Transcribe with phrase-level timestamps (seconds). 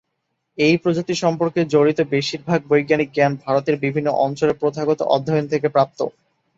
[0.57, 5.99] এই প্রজাতি সম্পর্কে জড়িত বেশিরভাগ বৈজ্ঞানিক জ্ঞান ভারতের বিভিন্ন অঞ্চলে প্রথাগত অধ্যয়ন থেকে প্রাপ্ত।